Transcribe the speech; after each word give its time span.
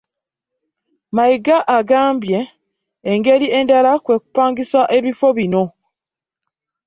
Mayiga 1.15 1.57
agambye 1.77 2.39
engeri 3.11 3.45
endala 3.59 3.91
kwe 4.03 4.15
kupangisa 4.23 4.79
ebifo 4.97 5.27
bino 5.37 5.63